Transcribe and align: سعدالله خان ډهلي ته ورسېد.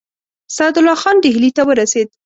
سعدالله 0.55 0.95
خان 1.01 1.15
ډهلي 1.23 1.51
ته 1.57 1.61
ورسېد. 1.65 2.07